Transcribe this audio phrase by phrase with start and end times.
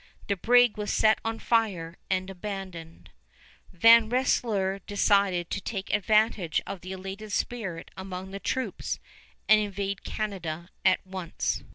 [0.29, 3.11] The brig was set on fire and abandoned.
[3.71, 8.99] Van Rensselaer decided to take advantage of the elated spirit among the troops
[9.47, 11.61] and invade Canada at once.